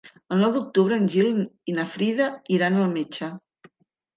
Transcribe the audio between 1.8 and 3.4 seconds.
na Frida iran al metge.